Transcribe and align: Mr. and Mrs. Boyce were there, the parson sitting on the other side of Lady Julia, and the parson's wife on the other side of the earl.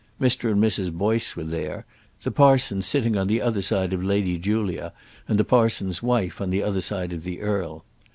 Mr. 0.19 0.51
and 0.51 0.59
Mrs. 0.63 0.91
Boyce 0.91 1.35
were 1.35 1.43
there, 1.43 1.85
the 2.23 2.31
parson 2.31 2.81
sitting 2.81 3.15
on 3.15 3.27
the 3.27 3.39
other 3.39 3.61
side 3.61 3.93
of 3.93 4.03
Lady 4.03 4.39
Julia, 4.39 4.93
and 5.27 5.37
the 5.37 5.45
parson's 5.45 6.01
wife 6.01 6.41
on 6.41 6.49
the 6.49 6.63
other 6.63 6.81
side 6.81 7.13
of 7.13 7.21
the 7.23 7.39
earl. 7.41 7.85